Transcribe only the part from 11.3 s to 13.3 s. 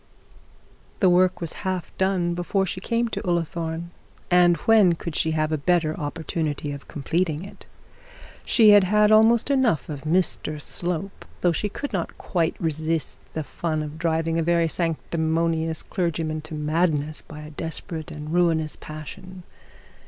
though she could not quite resist